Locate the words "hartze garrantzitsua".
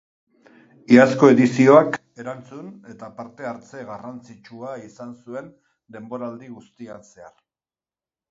3.49-4.73